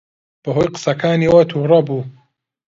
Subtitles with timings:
[0.43, 2.01] بەهۆی قسەکانیەوە تووڕە بوو.